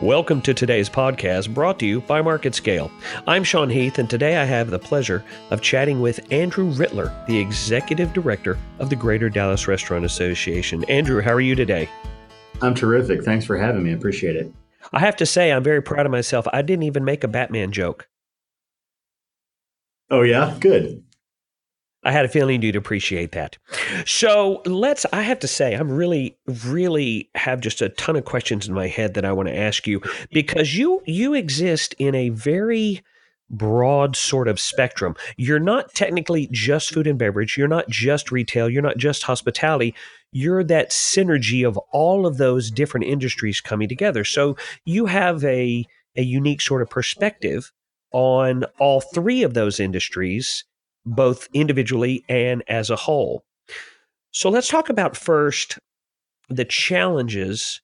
Welcome 0.00 0.42
to 0.42 0.54
today's 0.54 0.88
podcast 0.88 1.52
brought 1.52 1.80
to 1.80 1.86
you 1.86 2.02
by 2.02 2.22
Market 2.22 2.54
Scale. 2.54 2.88
I'm 3.26 3.42
Sean 3.42 3.68
Heath, 3.68 3.98
and 3.98 4.08
today 4.08 4.36
I 4.36 4.44
have 4.44 4.70
the 4.70 4.78
pleasure 4.78 5.24
of 5.50 5.60
chatting 5.60 6.00
with 6.00 6.32
Andrew 6.32 6.70
Rittler, 6.72 7.26
the 7.26 7.36
Executive 7.36 8.12
Director 8.12 8.56
of 8.78 8.90
the 8.90 8.94
Greater 8.94 9.28
Dallas 9.28 9.66
Restaurant 9.66 10.04
Association. 10.04 10.84
Andrew, 10.84 11.20
how 11.20 11.32
are 11.32 11.40
you 11.40 11.56
today? 11.56 11.88
I'm 12.62 12.76
terrific. 12.76 13.24
Thanks 13.24 13.44
for 13.44 13.58
having 13.58 13.82
me. 13.82 13.90
I 13.90 13.94
appreciate 13.94 14.36
it. 14.36 14.52
I 14.92 15.00
have 15.00 15.16
to 15.16 15.26
say, 15.26 15.50
I'm 15.50 15.64
very 15.64 15.82
proud 15.82 16.06
of 16.06 16.12
myself. 16.12 16.46
I 16.52 16.62
didn't 16.62 16.84
even 16.84 17.04
make 17.04 17.24
a 17.24 17.28
Batman 17.28 17.72
joke. 17.72 18.08
Oh, 20.10 20.22
yeah? 20.22 20.56
Good. 20.60 21.02
I 22.04 22.12
had 22.12 22.24
a 22.24 22.28
feeling 22.28 22.62
you'd 22.62 22.76
appreciate 22.76 23.32
that. 23.32 23.58
So 24.06 24.62
let's, 24.64 25.04
I 25.12 25.22
have 25.22 25.40
to 25.40 25.48
say, 25.48 25.74
I'm 25.74 25.90
really, 25.90 26.38
really 26.64 27.28
have 27.34 27.60
just 27.60 27.82
a 27.82 27.88
ton 27.90 28.16
of 28.16 28.24
questions 28.24 28.68
in 28.68 28.74
my 28.74 28.86
head 28.86 29.14
that 29.14 29.24
I 29.24 29.32
want 29.32 29.48
to 29.48 29.56
ask 29.56 29.86
you 29.86 30.00
because 30.32 30.76
you, 30.76 31.02
you 31.06 31.34
exist 31.34 31.94
in 31.98 32.14
a 32.14 32.28
very, 32.28 33.02
broad 33.50 34.16
sort 34.16 34.48
of 34.48 34.60
spectrum. 34.60 35.14
You're 35.36 35.58
not 35.58 35.94
technically 35.94 36.48
just 36.52 36.92
food 36.92 37.06
and 37.06 37.18
beverage, 37.18 37.56
you're 37.56 37.68
not 37.68 37.88
just 37.88 38.30
retail, 38.30 38.68
you're 38.68 38.82
not 38.82 38.98
just 38.98 39.22
hospitality. 39.22 39.94
You're 40.32 40.64
that 40.64 40.90
synergy 40.90 41.66
of 41.66 41.78
all 41.92 42.26
of 42.26 42.36
those 42.36 42.70
different 42.70 43.06
industries 43.06 43.60
coming 43.60 43.88
together. 43.88 44.24
So 44.24 44.56
you 44.84 45.06
have 45.06 45.42
a 45.44 45.86
a 46.16 46.22
unique 46.22 46.60
sort 46.60 46.82
of 46.82 46.90
perspective 46.90 47.70
on 48.12 48.64
all 48.78 49.00
three 49.00 49.42
of 49.42 49.54
those 49.54 49.78
industries 49.78 50.64
both 51.14 51.48
individually 51.52 52.24
and 52.28 52.62
as 52.68 52.90
a 52.90 52.96
whole. 52.96 53.44
So 54.30 54.50
let's 54.50 54.68
talk 54.68 54.88
about 54.88 55.16
first 55.16 55.78
the 56.48 56.64
challenges 56.64 57.80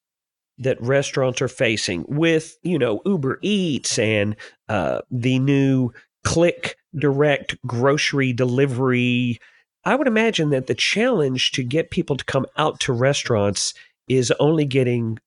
that 0.58 0.80
restaurants 0.80 1.42
are 1.42 1.48
facing 1.48 2.04
with, 2.08 2.56
you 2.62 2.78
know, 2.78 3.00
Uber 3.04 3.38
Eats 3.42 3.98
and 3.98 4.36
uh, 4.68 5.00
the 5.10 5.38
new 5.38 5.90
click 6.22 6.76
direct 6.96 7.56
grocery 7.66 8.32
delivery. 8.32 9.38
I 9.84 9.96
would 9.96 10.06
imagine 10.06 10.50
that 10.50 10.66
the 10.66 10.74
challenge 10.74 11.52
to 11.52 11.62
get 11.62 11.90
people 11.90 12.16
to 12.16 12.24
come 12.24 12.46
out 12.56 12.80
to 12.80 12.92
restaurants 12.92 13.74
is 14.08 14.32
only 14.38 14.64
getting 14.64 15.18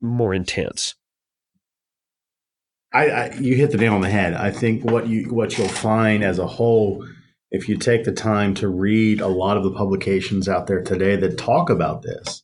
more 0.00 0.32
intense. 0.32 0.94
I, 2.92 3.08
I, 3.08 3.32
you 3.34 3.56
hit 3.56 3.72
the 3.72 3.78
nail 3.78 3.94
on 3.94 4.00
the 4.00 4.08
head. 4.08 4.34
I 4.34 4.50
think 4.50 4.84
what 4.84 5.06
you 5.06 5.24
what 5.34 5.58
you'll 5.58 5.68
find 5.68 6.22
as 6.22 6.38
a 6.38 6.46
whole 6.46 7.06
if 7.50 7.68
you 7.68 7.76
take 7.76 8.04
the 8.04 8.12
time 8.12 8.54
to 8.54 8.68
read 8.68 9.20
a 9.20 9.28
lot 9.28 9.56
of 9.56 9.62
the 9.62 9.72
publications 9.72 10.48
out 10.48 10.66
there 10.66 10.82
today 10.82 11.16
that 11.16 11.38
talk 11.38 11.70
about 11.70 12.02
this, 12.02 12.42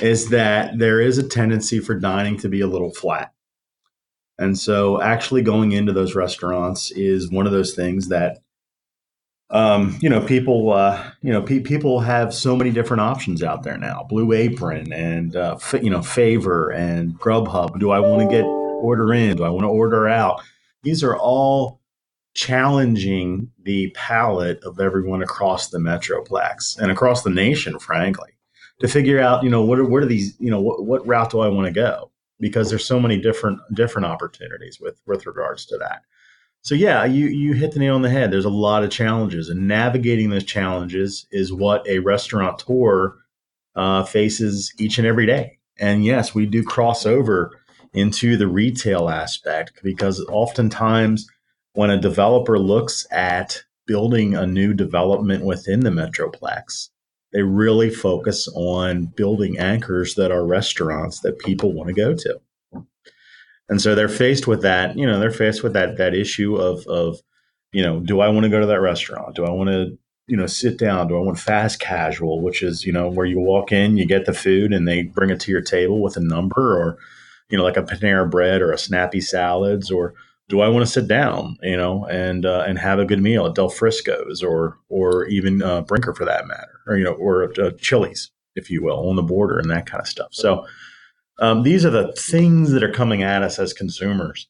is 0.00 0.28
that 0.30 0.78
there 0.78 1.00
is 1.00 1.18
a 1.18 1.28
tendency 1.28 1.78
for 1.78 1.94
dining 1.94 2.36
to 2.38 2.48
be 2.48 2.60
a 2.60 2.66
little 2.66 2.92
flat. 2.92 3.32
And 4.38 4.58
so, 4.58 5.00
actually 5.00 5.42
going 5.42 5.72
into 5.72 5.92
those 5.92 6.16
restaurants 6.16 6.90
is 6.90 7.30
one 7.30 7.46
of 7.46 7.52
those 7.52 7.74
things 7.74 8.08
that, 8.08 8.38
um, 9.50 9.96
you 10.00 10.10
know, 10.10 10.20
people, 10.20 10.72
uh, 10.72 11.12
you 11.22 11.32
know, 11.32 11.40
pe- 11.40 11.60
people 11.60 12.00
have 12.00 12.34
so 12.34 12.56
many 12.56 12.70
different 12.70 13.00
options 13.00 13.44
out 13.44 13.62
there 13.62 13.78
now. 13.78 14.04
Blue 14.08 14.32
Apron 14.32 14.92
and 14.92 15.36
uh, 15.36 15.56
f- 15.60 15.80
you 15.80 15.90
know, 15.90 16.02
Favor 16.02 16.70
and 16.70 17.18
Grubhub. 17.18 17.78
Do 17.78 17.92
I 17.92 18.00
want 18.00 18.22
to 18.22 18.36
get 18.36 18.44
order 18.44 19.14
in? 19.14 19.36
Do 19.36 19.44
I 19.44 19.50
want 19.50 19.62
to 19.62 19.68
order 19.68 20.08
out? 20.08 20.42
These 20.82 21.04
are 21.04 21.16
all 21.16 21.80
challenging 22.34 23.50
the 23.62 23.90
palate 23.94 24.62
of 24.64 24.80
everyone 24.80 25.22
across 25.22 25.70
the 25.70 25.78
metroplex 25.78 26.78
and 26.78 26.90
across 26.90 27.22
the 27.22 27.30
nation, 27.30 27.78
frankly, 27.78 28.30
to 28.80 28.88
figure 28.88 29.20
out, 29.20 29.44
you 29.44 29.50
know, 29.50 29.64
what 29.64 29.78
are, 29.78 29.84
what 29.84 30.02
are 30.02 30.06
these, 30.06 30.36
you 30.40 30.50
know, 30.50 30.60
what, 30.60 30.84
what 30.84 31.06
route 31.06 31.30
do 31.30 31.40
I 31.40 31.48
want 31.48 31.66
to 31.66 31.72
go? 31.72 32.10
Because 32.40 32.68
there's 32.68 32.84
so 32.84 32.98
many 32.98 33.20
different 33.20 33.60
different 33.72 34.06
opportunities 34.06 34.78
with 34.80 35.00
with 35.06 35.26
regards 35.26 35.64
to 35.66 35.78
that. 35.78 36.02
So 36.62 36.74
yeah, 36.74 37.04
you 37.04 37.26
you 37.26 37.52
hit 37.52 37.72
the 37.72 37.78
nail 37.78 37.94
on 37.94 38.02
the 38.02 38.10
head. 38.10 38.30
There's 38.30 38.44
a 38.44 38.50
lot 38.50 38.82
of 38.82 38.90
challenges, 38.90 39.48
and 39.48 39.68
navigating 39.68 40.30
those 40.30 40.44
challenges 40.44 41.26
is 41.30 41.52
what 41.52 41.86
a 41.86 42.00
restaurateur 42.00 43.16
uh, 43.76 44.02
faces 44.02 44.72
each 44.78 44.98
and 44.98 45.06
every 45.06 45.26
day. 45.26 45.58
And 45.78 46.04
yes, 46.04 46.34
we 46.34 46.46
do 46.46 46.64
cross 46.64 47.06
over 47.06 47.52
into 47.92 48.36
the 48.36 48.48
retail 48.48 49.08
aspect 49.08 49.80
because 49.82 50.24
oftentimes 50.28 51.28
when 51.74 51.90
a 51.90 52.00
developer 52.00 52.58
looks 52.58 53.06
at 53.10 53.62
building 53.86 54.34
a 54.34 54.46
new 54.46 54.72
development 54.72 55.44
within 55.44 55.80
the 55.80 55.90
Metroplex, 55.90 56.88
they 57.32 57.42
really 57.42 57.90
focus 57.90 58.48
on 58.54 59.06
building 59.16 59.58
anchors 59.58 60.14
that 60.14 60.30
are 60.30 60.46
restaurants 60.46 61.20
that 61.20 61.38
people 61.40 61.72
want 61.72 61.88
to 61.88 61.94
go 61.94 62.14
to. 62.14 62.40
And 63.68 63.80
so 63.80 63.94
they're 63.94 64.08
faced 64.08 64.46
with 64.46 64.62
that, 64.62 64.96
you 64.96 65.06
know, 65.06 65.18
they're 65.18 65.30
faced 65.30 65.62
with 65.62 65.72
that 65.72 65.96
that 65.96 66.14
issue 66.14 66.56
of 66.56 66.86
of, 66.86 67.18
you 67.72 67.82
know, 67.82 67.98
do 67.98 68.20
I 68.20 68.28
want 68.28 68.44
to 68.44 68.50
go 68.50 68.60
to 68.60 68.66
that 68.66 68.80
restaurant? 68.80 69.34
Do 69.34 69.44
I 69.44 69.50
want 69.50 69.70
to, 69.70 69.98
you 70.28 70.36
know, 70.36 70.46
sit 70.46 70.78
down? 70.78 71.08
Do 71.08 71.16
I 71.16 71.22
want 71.22 71.38
fast 71.38 71.80
casual, 71.80 72.40
which 72.40 72.62
is, 72.62 72.84
you 72.84 72.92
know, 72.92 73.08
where 73.08 73.26
you 73.26 73.40
walk 73.40 73.72
in, 73.72 73.96
you 73.96 74.06
get 74.06 74.26
the 74.26 74.34
food 74.34 74.72
and 74.72 74.86
they 74.86 75.02
bring 75.02 75.30
it 75.30 75.40
to 75.40 75.50
your 75.50 75.62
table 75.62 76.02
with 76.02 76.16
a 76.16 76.20
number 76.20 76.78
or, 76.78 76.98
you 77.48 77.58
know, 77.58 77.64
like 77.64 77.78
a 77.78 77.82
Panera 77.82 78.30
bread 78.30 78.62
or 78.62 78.70
a 78.70 78.78
snappy 78.78 79.20
salads 79.20 79.90
or 79.90 80.14
do 80.48 80.60
I 80.60 80.68
want 80.68 80.84
to 80.84 80.90
sit 80.90 81.08
down, 81.08 81.56
you 81.62 81.76
know, 81.76 82.04
and 82.06 82.44
uh, 82.44 82.64
and 82.66 82.78
have 82.78 82.98
a 82.98 83.04
good 83.04 83.22
meal 83.22 83.46
at 83.46 83.54
Del 83.54 83.68
Frisco's 83.68 84.42
or 84.42 84.78
or 84.88 85.26
even 85.26 85.62
uh, 85.62 85.82
Brinker 85.82 86.14
for 86.14 86.24
that 86.24 86.46
matter, 86.46 86.80
or 86.86 86.96
you 86.96 87.04
know, 87.04 87.14
or 87.14 87.52
uh, 87.58 87.70
Chili's, 87.78 88.30
if 88.54 88.70
you 88.70 88.82
will, 88.82 89.08
on 89.08 89.16
the 89.16 89.22
border 89.22 89.58
and 89.58 89.70
that 89.70 89.86
kind 89.86 90.00
of 90.00 90.08
stuff. 90.08 90.28
So 90.32 90.66
um, 91.38 91.62
these 91.62 91.84
are 91.84 91.90
the 91.90 92.12
things 92.12 92.70
that 92.72 92.84
are 92.84 92.92
coming 92.92 93.22
at 93.22 93.42
us 93.42 93.58
as 93.58 93.72
consumers, 93.72 94.46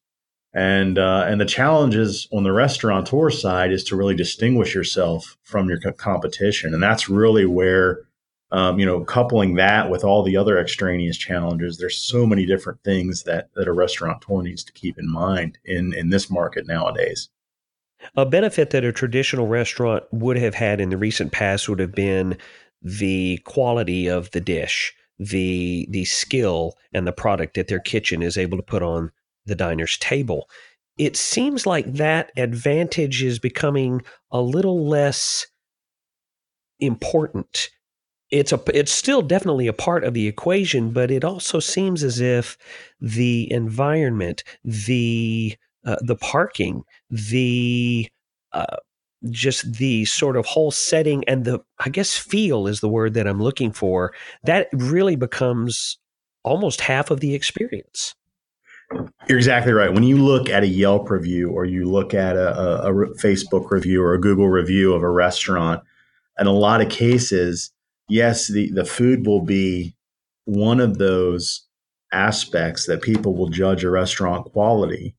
and 0.52 0.98
uh, 0.98 1.26
and 1.28 1.40
the 1.40 1.46
challenges 1.46 2.28
on 2.32 2.42
the 2.42 2.52
restaurateur 2.52 3.30
side 3.30 3.72
is 3.72 3.84
to 3.84 3.96
really 3.96 4.16
distinguish 4.16 4.74
yourself 4.74 5.36
from 5.44 5.68
your 5.68 5.78
co- 5.78 5.92
competition, 5.92 6.74
and 6.74 6.82
that's 6.82 7.08
really 7.08 7.46
where 7.46 8.00
um, 8.54 8.78
you 8.78 8.86
know, 8.86 9.04
coupling 9.04 9.56
that 9.56 9.90
with 9.90 10.04
all 10.04 10.22
the 10.22 10.36
other 10.36 10.60
extraneous 10.60 11.16
challenges, 11.16 11.76
there's 11.76 11.98
so 11.98 12.24
many 12.24 12.46
different 12.46 12.80
things 12.84 13.24
that 13.24 13.48
that 13.56 13.66
a 13.66 13.72
restaurateur 13.72 14.42
needs 14.42 14.62
to 14.62 14.72
keep 14.72 14.96
in 14.96 15.10
mind 15.10 15.58
in 15.64 15.92
in 15.92 16.10
this 16.10 16.30
market 16.30 16.64
nowadays. 16.64 17.28
A 18.16 18.24
benefit 18.24 18.70
that 18.70 18.84
a 18.84 18.92
traditional 18.92 19.48
restaurant 19.48 20.04
would 20.12 20.38
have 20.38 20.54
had 20.54 20.80
in 20.80 20.90
the 20.90 20.96
recent 20.96 21.32
past 21.32 21.68
would 21.68 21.80
have 21.80 21.96
been 21.96 22.38
the 22.80 23.38
quality 23.44 24.06
of 24.06 24.30
the 24.30 24.40
dish, 24.40 24.94
the 25.18 25.88
the 25.90 26.04
skill 26.04 26.74
and 26.92 27.08
the 27.08 27.12
product 27.12 27.54
that 27.54 27.66
their 27.66 27.80
kitchen 27.80 28.22
is 28.22 28.38
able 28.38 28.56
to 28.56 28.62
put 28.62 28.84
on 28.84 29.10
the 29.46 29.56
diner's 29.56 29.98
table. 29.98 30.48
It 30.96 31.16
seems 31.16 31.66
like 31.66 31.94
that 31.94 32.30
advantage 32.36 33.20
is 33.20 33.40
becoming 33.40 34.02
a 34.30 34.40
little 34.40 34.86
less 34.86 35.48
important 36.78 37.70
it's 38.34 38.52
a 38.52 38.60
it's 38.74 38.90
still 38.90 39.22
definitely 39.22 39.68
a 39.68 39.72
part 39.72 40.02
of 40.02 40.12
the 40.12 40.26
equation, 40.26 40.90
but 40.90 41.10
it 41.12 41.22
also 41.22 41.60
seems 41.60 42.02
as 42.02 42.20
if 42.20 42.58
the 43.00 43.50
environment, 43.52 44.42
the 44.64 45.56
uh, 45.84 45.96
the 46.00 46.16
parking, 46.16 46.82
the 47.08 48.08
uh, 48.52 48.76
just 49.30 49.74
the 49.74 50.04
sort 50.06 50.36
of 50.36 50.46
whole 50.46 50.72
setting 50.72 51.22
and 51.28 51.44
the 51.44 51.60
I 51.78 51.90
guess 51.90 52.18
feel 52.18 52.66
is 52.66 52.80
the 52.80 52.88
word 52.88 53.14
that 53.14 53.28
I'm 53.28 53.40
looking 53.40 53.70
for. 53.70 54.12
That 54.42 54.68
really 54.72 55.14
becomes 55.14 55.98
almost 56.42 56.80
half 56.80 57.12
of 57.12 57.20
the 57.20 57.36
experience. 57.36 58.16
You're 59.28 59.38
exactly 59.38 59.72
right. 59.72 59.94
When 59.94 60.02
you 60.02 60.16
look 60.16 60.50
at 60.50 60.64
a 60.64 60.68
Yelp 60.68 61.08
review 61.08 61.50
or 61.50 61.64
you 61.64 61.84
look 61.84 62.14
at 62.14 62.36
a, 62.36 62.58
a, 62.58 62.92
a 62.92 63.14
Facebook 63.14 63.70
review 63.70 64.02
or 64.02 64.14
a 64.14 64.20
Google 64.20 64.48
review 64.48 64.92
of 64.92 65.02
a 65.02 65.08
restaurant, 65.08 65.82
in 66.38 66.46
a 66.46 66.52
lot 66.52 66.80
of 66.80 66.90
cases, 66.90 67.70
yes, 68.08 68.48
the, 68.48 68.70
the 68.70 68.84
food 68.84 69.26
will 69.26 69.42
be 69.42 69.96
one 70.44 70.80
of 70.80 70.98
those 70.98 71.66
aspects 72.12 72.86
that 72.86 73.02
people 73.02 73.34
will 73.34 73.48
judge 73.48 73.82
a 73.82 73.90
restaurant 73.90 74.46
quality 74.52 75.16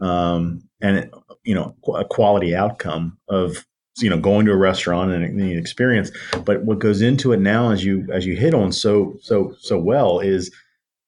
um, 0.00 0.62
and 0.80 1.10
you 1.42 1.54
know 1.54 1.74
a 1.94 2.04
quality 2.04 2.54
outcome 2.54 3.18
of 3.28 3.66
you 3.98 4.10
know 4.10 4.18
going 4.18 4.46
to 4.46 4.52
a 4.52 4.56
restaurant 4.56 5.10
and 5.12 5.40
the 5.40 5.56
experience. 5.56 6.10
But 6.44 6.64
what 6.64 6.78
goes 6.78 7.00
into 7.00 7.32
it 7.32 7.40
now 7.40 7.70
as 7.70 7.84
you 7.84 8.06
as 8.12 8.26
you 8.26 8.36
hit 8.36 8.54
on 8.54 8.72
so 8.72 9.16
so 9.20 9.54
so 9.58 9.78
well 9.78 10.20
is 10.20 10.54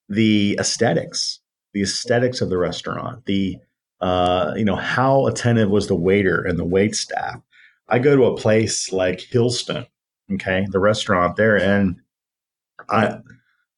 the 0.09 0.57
aesthetics 0.59 1.41
the 1.75 1.83
aesthetics 1.83 2.41
of 2.41 2.49
the 2.49 2.57
restaurant 2.57 3.27
the 3.27 3.59
uh, 4.01 4.55
you 4.57 4.65
know 4.65 4.77
how 4.77 5.27
attentive 5.27 5.71
was 5.71 5.89
the 5.89 5.95
waiter 5.95 6.43
and 6.43 6.59
the 6.59 6.65
wait 6.65 6.95
staff. 6.95 7.41
I 7.89 7.99
go 7.99 8.17
to 8.17 8.25
a 8.25 8.37
place 8.37 8.93
like 8.93 9.19
hillstone 9.19 9.87
okay, 10.33 10.67
the 10.71 10.79
restaurant 10.79 11.37
there. 11.37 11.57
And 11.57 12.01
I, 12.89 13.19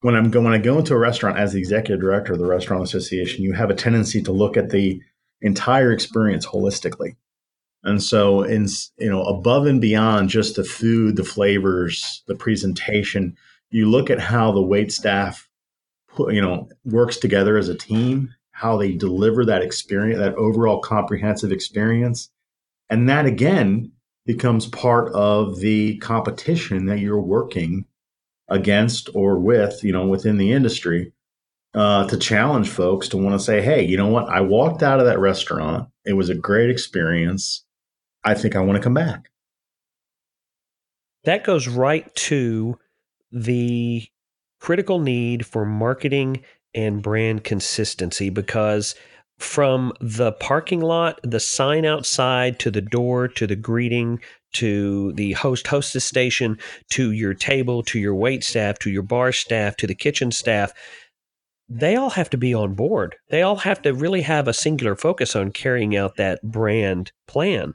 when 0.00 0.14
I'm 0.14 0.31
going, 0.31 0.44
when 0.44 0.55
I 0.55 0.58
go 0.58 0.79
into 0.79 0.94
a 0.94 0.99
restaurant 0.99 1.38
as 1.38 1.52
the 1.52 1.58
executive 1.58 2.00
director 2.00 2.32
of 2.32 2.38
the 2.38 2.47
restaurant 2.47 2.82
association, 2.82 3.44
you 3.44 3.52
have 3.52 3.70
a 3.70 3.75
tendency 3.75 4.23
to 4.23 4.32
look 4.32 4.56
at 4.56 4.70
the 4.70 5.00
entire 5.43 5.93
experience 5.93 6.47
holistically. 6.47 7.17
And 7.82 8.02
so, 8.02 8.43
in 8.43 8.67
you 8.99 9.08
know, 9.08 9.23
above 9.23 9.67
and 9.67 9.81
beyond 9.81 10.29
just 10.29 10.56
the 10.56 10.64
food, 10.64 11.17
the 11.17 11.25
flavors, 11.25 12.23
the 12.26 12.35
presentation, 12.35 13.37
you 13.70 13.88
look 13.88 14.11
at 14.11 14.20
how 14.20 14.52
the 14.52 14.62
wait 14.62 14.93
staff 14.93 15.49
you 16.19 16.43
know 16.43 16.69
works 16.85 17.17
together 17.17 17.56
as 17.56 17.69
a 17.69 17.75
team, 17.75 18.35
how 18.52 18.76
they 18.76 18.93
deliver 18.93 19.44
that 19.44 19.62
experience, 19.62 20.19
that 20.19 20.35
overall 20.35 20.81
comprehensive 20.81 21.52
experience, 21.52 22.31
and 22.91 23.08
that 23.08 23.26
again 23.26 23.93
becomes 24.32 24.66
part 24.66 25.12
of 25.12 25.58
the 25.58 25.98
competition 25.98 26.86
that 26.86 27.00
you're 27.00 27.20
working 27.20 27.84
against 28.48 29.10
or 29.12 29.38
with, 29.40 29.82
you 29.82 29.92
know, 29.92 30.06
within 30.06 30.38
the 30.38 30.52
industry 30.52 31.12
uh, 31.74 32.06
to 32.06 32.16
challenge 32.16 32.68
folks 32.68 33.08
to 33.08 33.16
want 33.16 33.34
to 33.34 33.44
say, 33.44 33.60
hey, 33.60 33.82
you 33.82 33.96
know 33.96 34.06
what? 34.06 34.28
I 34.28 34.40
walked 34.40 34.84
out 34.84 35.00
of 35.00 35.06
that 35.06 35.18
restaurant. 35.18 35.88
It 36.04 36.12
was 36.12 36.28
a 36.28 36.36
great 36.36 36.70
experience. 36.70 37.64
I 38.22 38.34
think 38.34 38.54
I 38.54 38.60
want 38.60 38.76
to 38.76 38.82
come 38.82 38.94
back. 38.94 39.30
That 41.24 41.42
goes 41.42 41.66
right 41.66 42.14
to 42.14 42.78
the 43.32 44.06
critical 44.60 45.00
need 45.00 45.44
for 45.44 45.64
marketing 45.64 46.44
and 46.72 47.02
brand 47.02 47.42
consistency 47.42 48.30
because 48.30 48.94
from 49.40 49.92
the 50.00 50.32
parking 50.32 50.81
lot, 50.81 51.19
the 51.22 51.40
sign 51.40 51.84
outside, 51.84 52.58
to 52.60 52.70
the 52.70 52.81
door, 52.81 53.26
to 53.28 53.46
the 53.46 53.56
greeting, 53.56 54.20
to 54.52 55.12
the 55.12 55.32
host 55.32 55.66
hostess 55.66 56.04
station, 56.04 56.58
to 56.90 57.12
your 57.12 57.34
table, 57.34 57.82
to 57.84 57.98
your 57.98 58.14
wait 58.14 58.44
staff, 58.44 58.78
to 58.81 58.90
your 58.90 59.02
bar 59.02 59.32
staff, 59.32 59.76
to 59.76 59.87
the 59.87 59.94
kitchen 59.94 60.31
staff, 60.31 60.72
they 61.70 61.94
all 61.94 62.10
have 62.10 62.28
to 62.31 62.37
be 62.37 62.52
on 62.52 62.75
board. 62.75 63.14
They 63.28 63.42
all 63.42 63.56
have 63.56 63.81
to 63.82 63.94
really 63.94 64.22
have 64.22 64.48
a 64.48 64.52
singular 64.52 64.96
focus 64.96 65.37
on 65.37 65.52
carrying 65.52 65.96
out 65.96 66.16
that 66.16 66.42
brand 66.42 67.12
plan. 67.28 67.75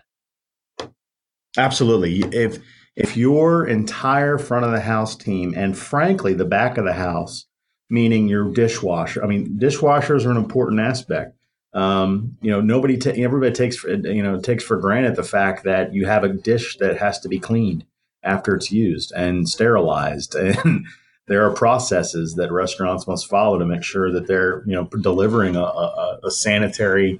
Absolutely. 1.57 2.19
If 2.19 2.57
if 2.97 3.15
your 3.17 3.65
entire 3.65 4.37
front 4.37 4.65
of 4.65 4.71
the 4.71 4.81
house 4.81 5.15
team 5.15 5.53
and 5.55 5.77
frankly 5.77 6.33
the 6.33 6.45
back 6.45 6.77
of 6.77 6.85
the 6.85 6.93
house, 6.93 7.45
meaning 7.89 8.27
your 8.27 8.51
dishwasher, 8.51 9.23
I 9.23 9.27
mean 9.27 9.57
dishwashers 9.57 10.25
are 10.25 10.31
an 10.31 10.37
important 10.37 10.81
aspect. 10.81 11.37
Um, 11.75 12.37
you 12.41 12.49
know, 12.49 12.61
nobody, 12.61 12.97
ta- 12.97 13.11
everybody 13.11 13.51
takes, 13.51 13.75
for, 13.75 13.89
you 13.89 14.23
know, 14.23 14.39
takes 14.39 14.63
for 14.63 14.77
granted 14.77 15.17
the 15.17 15.23
fact 15.23 15.65
that 15.65 15.93
you 15.93 16.05
have 16.05 16.23
a 16.23 16.29
dish 16.29 16.77
that 16.77 16.97
has 16.97 17.19
to 17.19 17.27
be 17.27 17.37
cleaned 17.37 17.85
after 18.23 18.55
it's 18.55 18.71
used 18.71 19.11
and 19.15 19.47
sterilized, 19.47 20.35
and 20.35 20.85
there 21.27 21.45
are 21.45 21.53
processes 21.53 22.35
that 22.35 22.51
restaurants 22.51 23.07
must 23.07 23.27
follow 23.27 23.59
to 23.59 23.65
make 23.65 23.83
sure 23.83 24.11
that 24.11 24.25
they're, 24.25 24.63
you 24.65 24.73
know, 24.73 24.85
delivering 25.01 25.55
a, 25.55 25.63
a, 25.63 26.19
a 26.23 26.31
sanitary 26.31 27.19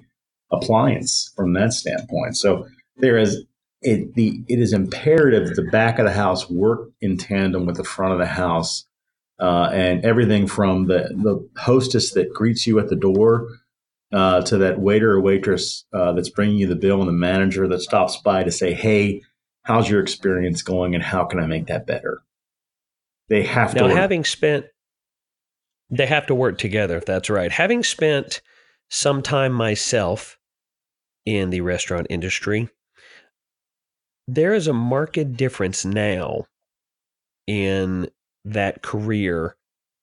appliance 0.51 1.31
from 1.35 1.53
that 1.53 1.73
standpoint. 1.73 2.37
So 2.37 2.67
there 2.97 3.17
is 3.17 3.43
it 3.81 4.15
the 4.15 4.41
it 4.47 4.59
is 4.59 4.73
imperative 4.73 5.47
that 5.47 5.55
the 5.55 5.69
back 5.69 5.99
of 5.99 6.05
the 6.05 6.13
house 6.13 6.49
work 6.49 6.89
in 7.01 7.17
tandem 7.17 7.65
with 7.65 7.77
the 7.77 7.83
front 7.83 8.13
of 8.13 8.19
the 8.19 8.25
house, 8.25 8.85
uh, 9.39 9.69
and 9.73 10.03
everything 10.05 10.47
from 10.47 10.87
the 10.87 11.09
the 11.11 11.47
hostess 11.59 12.13
that 12.13 12.33
greets 12.33 12.65
you 12.65 12.79
at 12.79 12.89
the 12.89 12.95
door 12.95 13.47
uh, 14.13 14.41
to 14.41 14.57
that 14.57 14.79
waiter 14.79 15.11
or 15.11 15.21
waitress 15.21 15.85
uh, 15.93 16.13
that's 16.13 16.29
bringing 16.29 16.57
you 16.57 16.67
the 16.67 16.75
bill 16.75 16.99
and 16.99 17.07
the 17.07 17.13
manager 17.13 17.67
that 17.67 17.81
stops 17.81 18.17
by 18.17 18.43
to 18.43 18.51
say, 18.51 18.73
"Hey, 18.73 19.21
how's 19.63 19.89
your 19.89 20.01
experience 20.01 20.61
going, 20.61 20.95
and 20.95 21.03
how 21.03 21.25
can 21.25 21.39
I 21.39 21.47
make 21.47 21.67
that 21.67 21.87
better?" 21.87 22.21
They 23.29 23.43
have 23.43 23.73
now, 23.73 23.83
to. 23.83 23.87
Now, 23.89 23.95
having 23.95 24.23
spent, 24.23 24.65
they 25.89 26.05
have 26.05 26.27
to 26.27 26.35
work 26.35 26.57
together. 26.57 27.01
That's 27.05 27.29
right. 27.29 27.51
Having 27.51 27.83
spent 27.83 28.41
some 28.89 29.21
time 29.21 29.51
myself 29.51 30.37
in 31.25 31.49
the 31.49 31.61
restaurant 31.61 32.07
industry, 32.09 32.69
there 34.27 34.53
is 34.53 34.67
a 34.67 34.73
marked 34.73 35.35
difference 35.35 35.85
now 35.85 36.45
in 37.47 38.09
that 38.43 38.81
career 38.81 39.55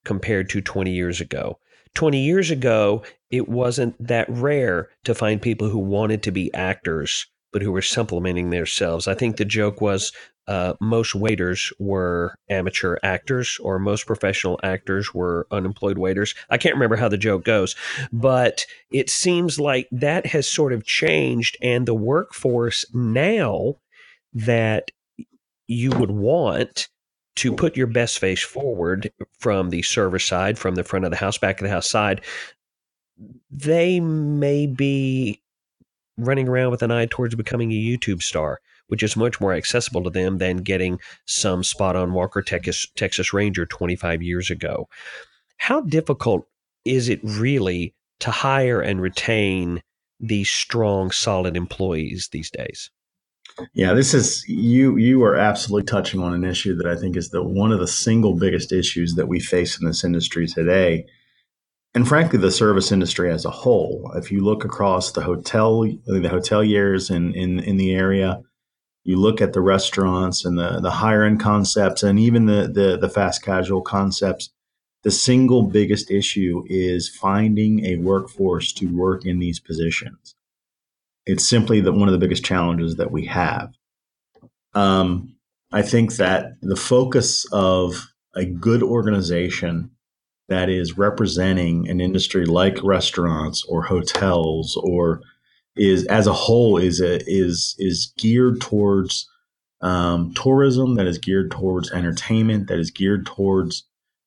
compared 0.05 0.49
to 0.51 0.61
20 0.61 0.91
years 0.91 1.21
ago. 1.21 1.59
20 1.95 2.21
years 2.21 2.51
ago, 2.51 3.03
it 3.31 3.49
wasn't 3.49 3.95
that 4.07 4.29
rare 4.29 4.89
to 5.05 5.15
find 5.15 5.41
people 5.41 5.69
who 5.69 5.79
wanted 5.79 6.23
to 6.23 6.31
be 6.31 6.53
actors, 6.55 7.27
but 7.53 7.63
who 7.63 7.73
were 7.73 7.83
supplementing 7.83 8.51
themselves. 8.51 9.07
I 9.07 9.15
think 9.15 9.37
the 9.37 9.45
joke 9.45 9.81
was 9.81 10.13
uh, 10.49 10.75
most 10.81 11.15
waiters 11.15 11.73
were 11.79 12.35
amateur 12.49 12.97
actors, 13.03 13.59
or 13.63 13.79
most 13.79 14.07
professional 14.07 14.59
actors 14.63 15.15
were 15.15 15.47
unemployed 15.51 15.99
waiters. 15.99 16.35
I 16.51 16.59
can't 16.59 16.75
remember 16.75 16.97
how 16.97 17.09
the 17.09 17.17
joke 17.17 17.45
goes, 17.45 17.77
but 18.13 18.67
it 18.91 19.09
seems 19.09 19.61
like 19.61 19.89
that 19.93 20.27
has 20.27 20.51
sort 20.51 20.73
of 20.73 20.85
changed, 20.85 21.57
and 21.63 21.87
the 21.87 21.95
workforce 21.95 22.85
now 22.93 23.77
that 24.35 24.91
you 25.69 25.91
would 25.91 26.11
want 26.11 26.89
to 27.37 27.53
put 27.55 27.77
your 27.77 27.87
best 27.87 28.19
face 28.19 28.43
forward 28.43 29.11
from 29.39 29.71
the 29.71 29.83
server 29.83 30.19
side, 30.19 30.59
from 30.59 30.75
the 30.75 30.85
front 30.85 31.05
of 31.05 31.11
the 31.11 31.17
house, 31.17 31.39
back 31.39 31.61
of 31.61 31.65
the 31.65 31.73
house 31.73 31.89
side, 31.89 32.21
they 33.51 34.01
may 34.01 34.67
be 34.67 35.41
running 36.19 36.49
around 36.49 36.71
with 36.71 36.83
an 36.83 36.91
eye 36.91 37.07
towards 37.07 37.35
becoming 37.35 37.73
a 37.73 37.75
YouTube 37.75 38.23
star, 38.23 38.61
which 38.89 39.03
is 39.03 39.17
much 39.17 39.41
more 39.41 39.55
accessible 39.55 40.03
to 40.05 40.11
them 40.11 40.39
than 40.39 40.59
getting 40.59 41.01
some 41.27 41.65
spot 41.65 41.97
on 41.97 42.13
Walker 42.13 42.43
Texas, 42.43 42.87
Texas 42.97 43.33
Ranger 43.33 43.65
25 43.65 44.23
years 44.23 44.51
ago. 44.51 44.89
How 45.57 45.81
difficult 45.81 46.47
is 46.85 47.09
it 47.09 47.21
really 47.23 47.95
to 48.21 48.31
hire 48.31 48.81
and 48.81 49.01
retain 49.01 49.83
these 50.21 50.51
strong, 50.51 51.11
solid 51.11 51.57
employees 51.57 52.29
these 52.31 52.51
days? 52.51 52.91
Yeah, 53.75 53.95
this 53.95 54.15
is 54.15 54.45
you. 54.49 54.97
You 54.97 55.23
are 55.25 55.37
absolutely 55.37 55.87
touching 55.87 56.21
on 56.21 56.33
an 56.33 56.45
issue 56.45 56.75
that 56.77 56.87
I 56.87 56.97
think 56.97 57.17
is 57.17 57.31
the 57.31 57.43
one 57.43 57.73
of 57.73 57.81
the 57.81 57.89
single 57.89 58.35
biggest 58.35 58.73
issues 58.73 59.15
that 59.15 59.29
we 59.29 59.41
face 59.41 59.81
in 59.81 59.87
this 59.87 60.05
industry 60.05 60.47
today, 60.47 61.07
and 61.95 62.07
frankly, 62.09 62.39
the 62.39 62.51
service 62.51 62.93
industry 62.93 63.31
as 63.31 63.45
a 63.45 63.51
whole. 63.51 64.11
If 64.17 64.33
you 64.33 64.43
look 64.45 64.65
across 64.65 65.13
the 65.13 65.23
hotel, 65.23 65.83
the 65.83 66.31
hoteliers 66.31 67.15
in 67.15 67.35
in 67.35 67.61
in 67.61 67.77
the 67.77 67.95
area, 67.95 68.41
you 69.05 69.17
look 69.17 69.41
at 69.41 69.53
the 69.53 69.61
restaurants 69.61 70.45
and 70.45 70.59
the 70.59 70.81
the 70.81 70.91
higher 70.91 71.25
end 71.25 71.41
concepts, 71.41 72.03
and 72.03 72.19
even 72.19 72.47
the 72.47 72.71
the, 72.73 72.99
the 72.99 73.11
fast 73.11 73.43
casual 73.43 73.83
concepts. 73.83 74.51
The 75.05 75.11
single 75.11 75.65
biggest 75.65 76.13
issue 76.13 76.63
is 76.69 77.09
finding 77.09 77.85
a 77.85 77.97
workforce 77.97 78.73
to 78.75 78.87
work 78.87 79.27
in 79.27 79.41
these 79.41 79.59
positions 79.59 80.37
it's 81.27 81.49
simply 81.49 81.81
that 81.81 81.93
one 81.93 82.09
of 82.09 82.13
the 82.13 82.19
biggest 82.19 82.45
challenges 82.45 82.97
that 82.97 83.11
we 83.11 83.27
have. 83.27 83.73
Um, 84.75 85.37
I 85.73 85.83
think 85.83 86.17
that 86.17 86.53
the 86.61 86.77
focus 86.77 87.47
of 87.53 88.09
a 88.35 88.45
good 88.45 88.83
organization 88.83 89.91
that 90.49 90.69
is 90.69 90.99
representing 90.99 91.89
an 91.89 92.01
industry 92.01 92.45
like 92.45 92.83
restaurants 92.83 93.65
or 93.65 93.83
hotels 93.83 94.79
or 94.83 95.21
is 95.77 96.05
as 96.07 96.27
a 96.27 96.33
whole 96.33 96.77
is 96.77 97.01
a, 97.01 97.21
is 97.27 97.75
is 97.79 98.13
geared 98.19 98.61
towards 98.61 99.29
um, 99.81 100.33
tourism 100.35 100.97
that 100.97 101.07
is 101.07 101.19
geared 101.19 101.51
towards 101.51 101.91
entertainment 101.93 102.69
that 102.69 102.79
is 102.79 102.91
geared 102.91 103.25
towards 103.25 103.85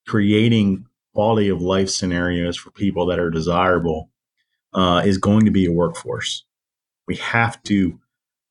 creating 0.07 0.85
quality 1.13 1.47
of 1.49 1.61
life 1.61 1.89
scenarios 1.89 2.57
for 2.57 2.71
people 2.71 3.05
that 3.05 3.19
are 3.19 3.29
desirable 3.29 4.09
uh, 4.73 5.03
is 5.05 5.17
going 5.17 5.45
to 5.45 5.51
be 5.51 5.65
a 5.65 5.71
workforce 5.71 6.43
we 7.07 7.15
have 7.17 7.61
to 7.63 7.99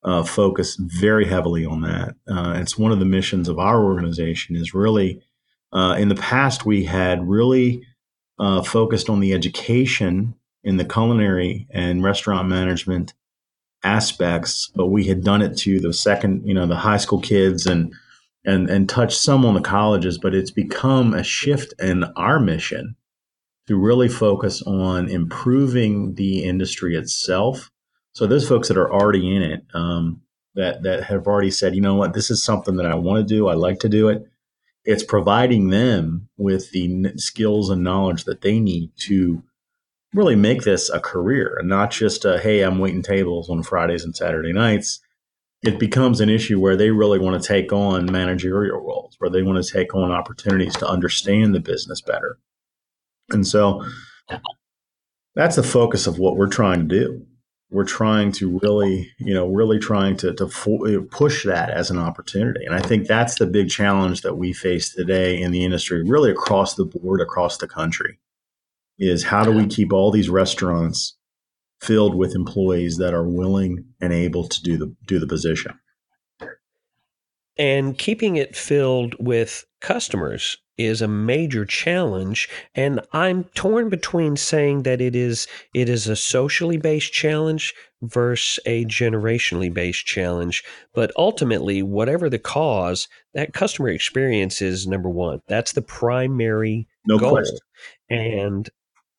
uh, 0.04 0.22
focus 0.22 0.76
very 0.76 1.26
heavily 1.26 1.64
on 1.64 1.80
that. 1.80 2.14
Uh, 2.28 2.54
it's 2.56 2.78
one 2.78 2.92
of 2.92 2.98
the 2.98 3.04
missions 3.04 3.48
of 3.48 3.58
our 3.58 3.82
organization. 3.82 4.54
Is 4.56 4.74
really 4.74 5.22
uh, 5.72 5.96
in 5.98 6.08
the 6.08 6.14
past 6.14 6.66
we 6.66 6.84
had 6.84 7.26
really 7.26 7.82
uh, 8.38 8.62
focused 8.62 9.08
on 9.08 9.20
the 9.20 9.32
education 9.32 10.34
in 10.62 10.76
the 10.76 10.84
culinary 10.84 11.66
and 11.70 12.02
restaurant 12.02 12.48
management 12.48 13.14
aspects, 13.82 14.70
but 14.74 14.86
we 14.86 15.04
had 15.04 15.22
done 15.22 15.42
it 15.42 15.56
to 15.58 15.78
the 15.78 15.92
second, 15.92 16.46
you 16.46 16.54
know, 16.54 16.66
the 16.66 16.76
high 16.76 16.96
school 16.96 17.20
kids 17.20 17.66
and 17.66 17.92
and 18.44 18.68
and 18.68 18.88
touched 18.88 19.18
some 19.18 19.44
on 19.44 19.54
the 19.54 19.60
colleges. 19.60 20.18
But 20.18 20.34
it's 20.34 20.50
become 20.50 21.14
a 21.14 21.24
shift 21.24 21.72
in 21.80 22.04
our 22.16 22.38
mission 22.38 22.96
to 23.66 23.76
really 23.78 24.08
focus 24.08 24.60
on 24.62 25.08
improving 25.08 26.14
the 26.16 26.44
industry 26.44 26.94
itself 26.94 27.70
so 28.14 28.28
those 28.28 28.48
folks 28.48 28.68
that 28.68 28.76
are 28.76 28.92
already 28.92 29.34
in 29.34 29.42
it, 29.42 29.64
um, 29.74 30.22
that 30.54 30.84
that 30.84 31.04
have 31.04 31.26
already 31.26 31.50
said, 31.50 31.74
you 31.74 31.80
know 31.80 31.96
what, 31.96 32.14
this 32.14 32.30
is 32.30 32.42
something 32.42 32.76
that 32.76 32.86
I 32.86 32.94
want 32.94 33.26
to 33.26 33.34
do. 33.34 33.48
I 33.48 33.54
like 33.54 33.80
to 33.80 33.88
do 33.88 34.08
it. 34.08 34.24
It's 34.84 35.02
providing 35.02 35.70
them 35.70 36.28
with 36.36 36.70
the 36.70 37.12
skills 37.16 37.70
and 37.70 37.82
knowledge 37.82 38.24
that 38.24 38.42
they 38.42 38.60
need 38.60 38.92
to 39.00 39.42
really 40.12 40.36
make 40.36 40.62
this 40.62 40.90
a 40.90 41.00
career 41.00 41.56
and 41.58 41.68
not 41.68 41.90
just 41.90 42.24
a, 42.24 42.38
hey, 42.38 42.60
I'm 42.60 42.78
waiting 42.78 43.02
tables 43.02 43.50
on 43.50 43.64
Fridays 43.64 44.04
and 44.04 44.14
Saturday 44.14 44.52
nights. 44.52 45.00
It 45.62 45.80
becomes 45.80 46.20
an 46.20 46.28
issue 46.28 46.60
where 46.60 46.76
they 46.76 46.90
really 46.90 47.18
want 47.18 47.42
to 47.42 47.48
take 47.48 47.72
on 47.72 48.12
managerial 48.12 48.78
roles, 48.78 49.16
where 49.18 49.30
they 49.30 49.42
want 49.42 49.64
to 49.64 49.72
take 49.72 49.94
on 49.94 50.12
opportunities 50.12 50.76
to 50.76 50.86
understand 50.86 51.54
the 51.54 51.60
business 51.60 52.00
better. 52.02 52.38
And 53.30 53.46
so 53.46 53.84
that's 55.34 55.56
the 55.56 55.62
focus 55.62 56.06
of 56.06 56.18
what 56.18 56.36
we're 56.36 56.46
trying 56.46 56.86
to 56.86 57.00
do 57.00 57.26
we're 57.74 57.84
trying 57.84 58.30
to 58.30 58.60
really, 58.62 59.12
you 59.18 59.34
know, 59.34 59.48
really 59.48 59.80
trying 59.80 60.16
to, 60.16 60.32
to 60.32 60.46
fo- 60.46 61.02
push 61.10 61.44
that 61.44 61.70
as 61.70 61.90
an 61.90 61.98
opportunity. 61.98 62.64
And 62.64 62.72
I 62.72 62.78
think 62.78 63.08
that's 63.08 63.34
the 63.34 63.48
big 63.48 63.68
challenge 63.68 64.22
that 64.22 64.36
we 64.36 64.52
face 64.52 64.94
today 64.94 65.40
in 65.40 65.50
the 65.50 65.64
industry, 65.64 66.04
really 66.06 66.30
across 66.30 66.76
the 66.76 66.84
board, 66.84 67.20
across 67.20 67.58
the 67.58 67.66
country. 67.66 68.20
is 68.96 69.24
how 69.24 69.42
do 69.42 69.50
we 69.50 69.66
keep 69.66 69.92
all 69.92 70.12
these 70.12 70.28
restaurants 70.30 71.16
filled 71.80 72.14
with 72.14 72.36
employees 72.36 72.98
that 72.98 73.12
are 73.12 73.28
willing 73.28 73.84
and 74.00 74.12
able 74.12 74.46
to 74.46 74.62
do 74.62 74.76
the 74.76 74.94
do 75.08 75.18
the 75.18 75.26
position 75.26 75.76
and 77.56 77.96
keeping 77.98 78.36
it 78.36 78.56
filled 78.56 79.14
with 79.18 79.64
customers 79.80 80.56
is 80.76 81.00
a 81.00 81.08
major 81.08 81.64
challenge. 81.64 82.48
And 82.74 83.00
i'm 83.12 83.44
torn 83.54 83.88
between 83.90 84.36
saying 84.36 84.82
that 84.82 85.00
it 85.00 85.14
is 85.14 85.46
it 85.72 85.88
is 85.88 86.08
a 86.08 86.16
socially 86.16 86.76
based 86.78 87.12
challenge 87.12 87.72
versus 88.02 88.58
a 88.66 88.84
generationally 88.86 89.72
based 89.72 90.04
challenge. 90.04 90.64
But 90.92 91.12
ultimately 91.16 91.82
whatever 91.82 92.28
the 92.28 92.40
cause 92.40 93.08
that 93.34 93.52
customer 93.52 93.88
experience 93.88 94.60
is 94.60 94.86
number 94.86 95.08
1 95.08 95.42
that's 95.46 95.72
the 95.72 95.82
primary 95.82 96.88
no 97.06 97.18
goal. 97.18 97.30
question. 97.32 97.58
and 98.10 98.70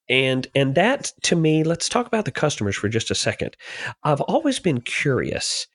and 0.09 0.47
and 0.55 0.75
that 0.75 1.13
to 1.23 1.35
me 1.35 1.63
let's 1.63 1.87
talk 1.89 2.05
about 2.05 2.25
the 2.25 2.31
customers 2.31 2.75
for 2.75 2.89
just 2.89 3.11
a 3.11 3.15
second. 3.15 3.55
I've 4.03 4.21
always 4.21 4.59
been 4.59 4.81
curious 4.81 5.67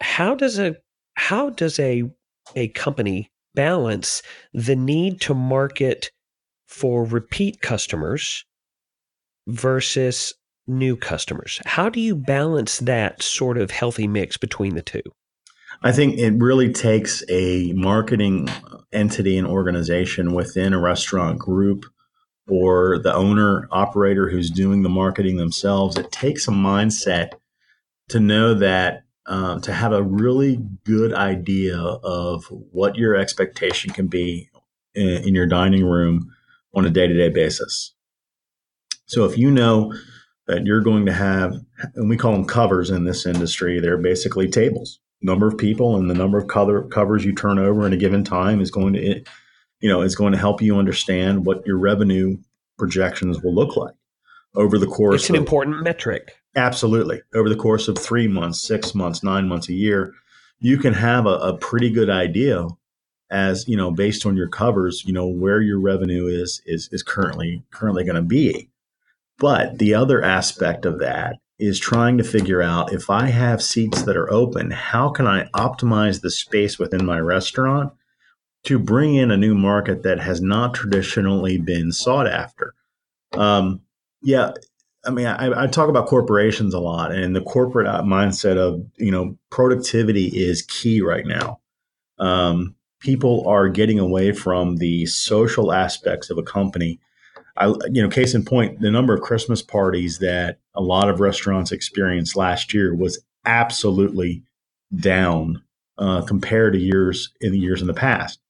how 0.00 0.34
does 0.34 0.58
a 0.58 0.76
how 1.14 1.50
does 1.50 1.78
a 1.78 2.04
a 2.56 2.68
company 2.68 3.30
balance 3.54 4.22
the 4.52 4.76
need 4.76 5.20
to 5.20 5.34
market 5.34 6.10
for 6.66 7.04
repeat 7.04 7.60
customers 7.60 8.44
versus 9.46 10.34
new 10.66 10.96
customers? 10.96 11.60
How 11.64 11.88
do 11.88 12.00
you 12.00 12.14
balance 12.16 12.78
that 12.78 13.22
sort 13.22 13.58
of 13.58 13.70
healthy 13.70 14.06
mix 14.06 14.36
between 14.36 14.74
the 14.74 14.82
two? 14.82 15.02
I 15.82 15.92
think 15.92 16.18
it 16.18 16.34
really 16.34 16.72
takes 16.72 17.24
a 17.28 17.72
marketing 17.72 18.48
entity 18.92 19.36
and 19.38 19.46
organization 19.46 20.32
within 20.32 20.72
a 20.72 20.80
restaurant 20.80 21.38
group 21.38 21.84
or 22.48 22.98
the 22.98 23.14
owner 23.14 23.68
operator 23.70 24.28
who's 24.28 24.50
doing 24.50 24.82
the 24.82 24.88
marketing 24.88 25.36
themselves. 25.36 25.96
It 25.96 26.12
takes 26.12 26.46
a 26.46 26.52
mindset 26.52 27.30
to 28.10 28.20
know 28.20 28.54
that 28.54 29.01
um, 29.26 29.60
to 29.62 29.72
have 29.72 29.92
a 29.92 30.02
really 30.02 30.58
good 30.84 31.12
idea 31.12 31.78
of 31.78 32.44
what 32.50 32.96
your 32.96 33.14
expectation 33.14 33.92
can 33.92 34.08
be 34.08 34.50
in, 34.94 35.08
in 35.08 35.34
your 35.34 35.46
dining 35.46 35.84
room 35.84 36.32
on 36.74 36.84
a 36.84 36.90
day 36.90 37.06
to 37.06 37.14
day 37.14 37.28
basis. 37.28 37.94
So 39.06 39.24
if 39.24 39.36
you 39.36 39.50
know 39.50 39.94
that 40.46 40.66
you're 40.66 40.80
going 40.80 41.06
to 41.06 41.12
have, 41.12 41.54
and 41.94 42.08
we 42.08 42.16
call 42.16 42.32
them 42.32 42.46
covers 42.46 42.90
in 42.90 43.04
this 43.04 43.26
industry, 43.26 43.78
they're 43.78 43.98
basically 43.98 44.48
tables. 44.48 44.98
Number 45.20 45.46
of 45.46 45.56
people 45.56 45.96
and 45.96 46.10
the 46.10 46.14
number 46.14 46.38
of 46.38 46.48
color 46.48 46.82
covers 46.88 47.24
you 47.24 47.34
turn 47.34 47.58
over 47.58 47.86
in 47.86 47.92
a 47.92 47.96
given 47.96 48.24
time 48.24 48.60
is 48.60 48.70
going 48.70 48.94
to, 48.94 49.22
you 49.80 49.88
know, 49.88 50.02
is 50.02 50.16
going 50.16 50.32
to 50.32 50.38
help 50.38 50.60
you 50.60 50.76
understand 50.76 51.46
what 51.46 51.64
your 51.64 51.78
revenue 51.78 52.38
projections 52.76 53.40
will 53.40 53.54
look 53.54 53.76
like 53.76 53.94
over 54.54 54.78
the 54.78 54.86
course. 54.86 55.22
It's 55.22 55.30
an 55.30 55.36
of, 55.36 55.42
important 55.42 55.82
metric. 55.82 56.32
Absolutely. 56.56 57.22
Over 57.34 57.48
the 57.48 57.56
course 57.56 57.88
of 57.88 57.98
three 57.98 58.28
months, 58.28 58.60
six 58.60 58.94
months, 58.94 59.22
nine 59.22 59.48
months, 59.48 59.68
a 59.68 59.74
year, 59.74 60.12
you 60.60 60.78
can 60.78 60.94
have 60.94 61.26
a, 61.26 61.36
a 61.38 61.56
pretty 61.56 61.90
good 61.90 62.10
idea 62.10 62.66
as, 63.30 63.66
you 63.66 63.76
know, 63.76 63.90
based 63.90 64.26
on 64.26 64.36
your 64.36 64.48
covers, 64.48 65.02
you 65.06 65.12
know, 65.12 65.26
where 65.26 65.60
your 65.60 65.80
revenue 65.80 66.26
is 66.26 66.60
is 66.66 66.88
is 66.92 67.02
currently 67.02 67.64
currently 67.70 68.04
going 68.04 68.16
to 68.16 68.22
be. 68.22 68.68
But 69.38 69.78
the 69.78 69.94
other 69.94 70.22
aspect 70.22 70.84
of 70.84 70.98
that 71.00 71.36
is 71.58 71.78
trying 71.78 72.18
to 72.18 72.24
figure 72.24 72.60
out 72.60 72.92
if 72.92 73.08
I 73.08 73.26
have 73.26 73.62
seats 73.62 74.02
that 74.02 74.16
are 74.16 74.30
open, 74.32 74.70
how 74.70 75.08
can 75.10 75.26
I 75.26 75.46
optimize 75.54 76.20
the 76.20 76.30
space 76.30 76.78
within 76.78 77.06
my 77.06 77.18
restaurant 77.18 77.92
to 78.64 78.78
bring 78.78 79.14
in 79.14 79.30
a 79.30 79.36
new 79.36 79.54
market 79.54 80.02
that 80.02 80.20
has 80.20 80.40
not 80.40 80.74
traditionally 80.74 81.58
been 81.58 81.92
sought 81.92 82.26
after? 82.26 82.74
Um, 83.32 83.80
yeah, 84.22 84.52
I 85.04 85.10
mean, 85.10 85.26
I, 85.26 85.64
I, 85.64 85.66
talk 85.66 85.88
about 85.88 86.06
corporations 86.06 86.74
a 86.74 86.78
lot, 86.78 87.12
and 87.12 87.34
the 87.34 87.40
corporate 87.40 87.88
uh, 87.88 88.02
mindset 88.02 88.56
of 88.56 88.84
you 88.96 89.10
know 89.10 89.36
productivity 89.50 90.26
is 90.26 90.62
key 90.62 91.02
right 91.02 91.26
now. 91.26 91.60
Um, 92.18 92.76
people 93.00 93.46
are 93.48 93.68
getting 93.68 93.98
away 93.98 94.32
from 94.32 94.76
the 94.76 95.06
social 95.06 95.72
aspects 95.72 96.30
of 96.30 96.38
a 96.38 96.42
company. 96.42 97.00
I, 97.56 97.66
you 97.90 98.00
know, 98.02 98.08
case 98.08 98.34
in 98.34 98.44
point, 98.44 98.80
the 98.80 98.90
number 98.90 99.12
of 99.12 99.22
Christmas 99.22 99.60
parties 99.60 100.18
that 100.18 100.58
a 100.74 100.80
lot 100.80 101.10
of 101.10 101.20
restaurants 101.20 101.72
experienced 101.72 102.36
last 102.36 102.72
year 102.72 102.94
was 102.94 103.22
absolutely 103.44 104.44
down 104.94 105.62
uh, 105.98 106.22
compared 106.22 106.74
to 106.74 106.78
years 106.78 107.32
in 107.40 107.52
the 107.52 107.58
years 107.58 107.80
in 107.80 107.88
the 107.88 107.94
past. 107.94 108.40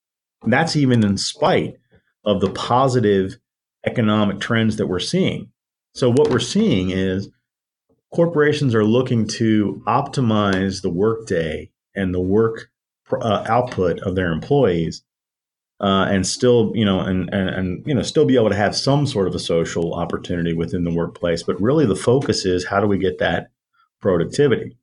And 0.43 0.52
that's 0.52 0.76
even 0.76 1.05
in 1.05 1.17
spite 1.17 1.76
of 2.25 2.41
the 2.41 2.50
positive 2.50 3.38
economic 3.85 4.41
trends 4.41 4.76
that 4.76 4.87
we're 4.87 5.00
seeing. 5.00 5.51
So 5.95 6.11
what 6.11 6.31
we're 6.31 6.39
seeing 6.39 6.91
is 6.91 7.29
corporations 8.13 8.75
are 8.75 8.85
looking 8.85 9.27
to 9.27 9.83
optimize 9.87 10.83
the 10.83 10.91
workday 10.91 11.71
and 11.95 12.15
the 12.15 12.21
work 12.21 12.71
uh, 13.13 13.45
output 13.47 14.01
of 14.01 14.15
their 14.15 14.33
employees, 14.33 15.03
uh, 15.81 16.07
and 16.09 16.27
still, 16.27 16.73
you 16.75 16.85
know, 16.85 17.01
and, 17.01 17.29
and 17.33 17.51
and 17.51 17.87
you 17.87 17.95
know, 17.95 18.03
still 18.03 18.25
be 18.25 18.37
able 18.37 18.49
to 18.49 18.57
have 18.57 18.75
some 18.75 19.07
sort 19.07 19.29
of 19.29 19.35
a 19.35 19.39
social 19.39 19.95
opportunity 19.95 20.55
within 20.55 20.85
the 20.85 20.95
workplace. 20.95 21.43
But 21.43 21.61
really, 21.61 21.85
the 21.85 21.97
focus 21.97 22.47
is 22.47 22.65
how 22.65 22.81
do 22.81 22.87
we 22.87 22.99
get 22.99 23.19
that 23.19 23.51
productivity? 24.01 24.77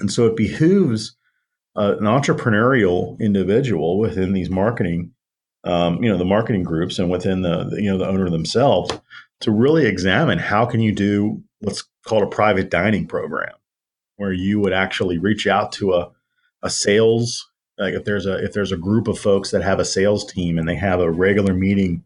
And 0.00 0.10
so 0.10 0.26
it 0.26 0.36
behooves 0.36 1.16
uh, 1.76 1.96
an 1.98 2.04
entrepreneurial 2.04 3.18
individual 3.20 3.98
within 3.98 4.32
these 4.32 4.50
marketing, 4.50 5.12
um, 5.64 6.02
you 6.02 6.10
know, 6.10 6.18
the 6.18 6.24
marketing 6.24 6.64
groups 6.64 6.98
and 6.98 7.10
within 7.10 7.42
the, 7.42 7.64
the 7.70 7.82
you 7.82 7.90
know 7.90 7.98
the 7.98 8.08
owner 8.08 8.28
themselves 8.28 8.90
to 9.40 9.50
really 9.50 9.86
examine 9.86 10.38
how 10.38 10.64
can 10.66 10.80
you 10.80 10.92
do 10.92 11.42
what's 11.60 11.84
called 12.06 12.22
a 12.22 12.28
private 12.28 12.70
dining 12.70 13.06
program 13.06 13.54
where 14.16 14.32
you 14.32 14.60
would 14.60 14.72
actually 14.72 15.18
reach 15.18 15.46
out 15.46 15.72
to 15.72 15.92
a, 15.92 16.10
a 16.62 16.70
sales 16.70 17.50
like 17.78 17.94
if 17.94 18.04
there's 18.04 18.26
a 18.26 18.42
if 18.44 18.52
there's 18.52 18.72
a 18.72 18.76
group 18.76 19.08
of 19.08 19.18
folks 19.18 19.50
that 19.50 19.62
have 19.62 19.78
a 19.78 19.84
sales 19.84 20.24
team 20.24 20.58
and 20.58 20.68
they 20.68 20.76
have 20.76 21.00
a 21.00 21.10
regular 21.10 21.54
meeting 21.54 22.02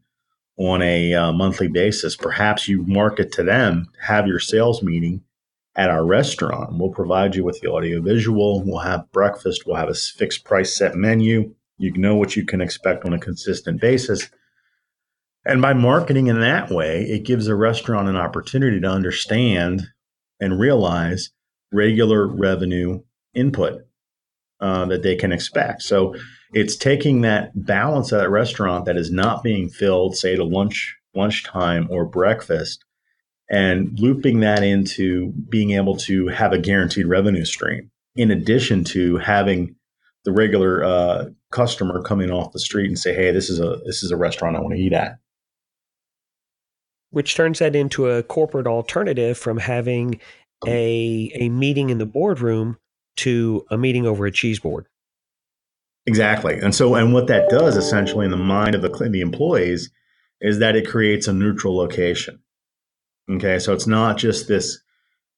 on 0.57 0.83
a 0.83 1.15
uh, 1.15 1.33
monthly 1.33 1.69
basis 1.69 2.17
perhaps 2.17 2.69
you 2.69 2.83
market 2.87 3.33
to 3.33 3.43
them 3.43 3.87
have 4.01 4.27
your 4.27 4.41
sales 4.41 4.83
meeting 4.83 5.23
at 5.77 5.89
our 5.89 6.05
restaurant. 6.05 6.77
We'll 6.77 6.91
provide 6.91 7.37
you 7.37 7.45
with 7.45 7.61
the 7.61 7.71
audio 7.71 8.01
visual 8.01 8.63
we'll 8.63 8.79
have 8.79 9.11
breakfast 9.13 9.65
we'll 9.67 9.77
have 9.77 9.89
a 9.89 9.95
fixed 9.95 10.45
price 10.45 10.77
set 10.77 10.95
menu. 10.95 11.55
You 11.79 11.93
know 11.93 12.17
what 12.17 12.37
you 12.37 12.45
can 12.45 12.61
expect 12.61 13.05
on 13.05 13.15
a 13.15 13.19
consistent 13.19 13.81
basis 13.81 14.29
and 15.45 15.63
by 15.63 15.73
marketing 15.73 16.27
in 16.27 16.41
that 16.41 16.71
way, 16.71 17.03
it 17.03 17.25
gives 17.25 17.47
a 17.47 17.55
restaurant 17.55 18.09
an 18.09 18.17
opportunity 18.17 18.81
to 18.81 18.89
understand 18.89 19.87
and 20.39 20.61
realize 20.61 21.31
regular 21.73 22.27
revenue 22.27 23.03
input 23.35 23.83
uh, 24.61 24.85
that 24.87 25.03
they 25.03 25.17
can 25.17 25.33
expect. 25.33 25.83
So 25.83 26.15
it's 26.53 26.77
taking 26.77 27.23
that 27.23 27.53
balance 27.55 28.13
of 28.13 28.21
that 28.21 28.31
restaurant 28.31 28.85
that 28.85 28.97
is 28.97 29.11
not 29.11 29.43
being 29.43 29.69
filled, 29.69 30.17
say 30.17 30.37
to 30.37 30.45
lunch, 30.45 30.97
lunchtime 31.15 31.89
or 31.91 32.05
breakfast, 32.05 32.85
and 33.51 33.99
looping 33.99 34.41
that 34.41 34.63
into 34.63 35.33
being 35.49 35.73
able 35.73 35.97
to 35.97 36.29
have 36.29 36.53
a 36.53 36.59
guaranteed 36.59 37.07
revenue 37.07 37.45
stream, 37.45 37.91
in 38.15 38.31
addition 38.31 38.85
to 38.85 39.17
having 39.17 39.75
the 40.25 40.33
regular 40.33 40.85
uh, 40.85 41.25
customer 41.51 42.03
coming 42.03 42.31
off 42.31 42.53
the 42.53 42.61
street 42.61 42.87
and 42.87 42.99
say, 42.99 43.15
"Hey, 43.15 43.33
this 43.33 43.49
is 43.49 43.59
a 43.59 43.81
this 43.87 44.03
is 44.03 44.11
a 44.11 44.17
restaurant 44.17 44.57
I 44.57 44.61
want 44.61 44.75
to 44.75 44.81
eat 44.81 44.93
at." 44.93 45.19
Which 47.11 47.35
turns 47.35 47.59
that 47.59 47.77
into 47.77 48.09
a 48.09 48.23
corporate 48.23 48.67
alternative 48.67 49.37
from 49.37 49.59
having 49.59 50.21
mm. 50.65 50.69
a 50.69 51.33
a 51.35 51.49
meeting 51.49 51.91
in 51.91 51.99
the 51.99 52.07
boardroom 52.07 52.79
to 53.17 53.65
a 53.71 53.77
meeting 53.77 54.07
over 54.07 54.27
a 54.27 54.33
cheese 54.33 54.59
board. 54.59 54.87
Exactly, 56.07 56.59
and 56.59 56.75
so 56.75 56.95
and 56.95 57.13
what 57.13 57.27
that 57.27 57.49
does 57.51 57.77
essentially 57.77 58.25
in 58.25 58.31
the 58.31 58.37
mind 58.37 58.75
of 58.75 58.83
the 58.83 59.09
the 59.11 59.21
employees 59.21 59.91
is 60.41 60.59
that 60.59 60.77
it 60.77 60.89
creates 60.89 61.29
a 61.29 61.33
neutral 61.33 61.77
location. 61.77 62.41
Okay, 63.31 63.59
so 63.59 63.73
it's 63.73 63.87
not 63.87 64.17
just 64.17 64.49
this, 64.49 64.81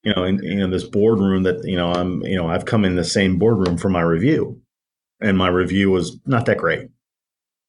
you 0.03 0.15
know, 0.15 0.25
in, 0.25 0.43
you 0.43 0.61
know 0.61 0.71
this 0.71 0.85
boardroom 0.85 1.43
that 1.43 1.65
you 1.65 1.77
know 1.77 1.93
I'm 1.93 2.23
you 2.23 2.37
know 2.37 2.49
I've 2.49 2.65
come 2.65 2.85
in 2.85 2.97
the 2.97 3.05
same 3.05 3.39
boardroom 3.39 3.77
for 3.77 3.89
my 3.89 4.03
review, 4.03 4.61
and 5.21 5.37
my 5.37 5.49
review 5.49 5.91
was 5.91 6.19
not 6.27 6.47
that 6.47 6.59
great 6.59 6.89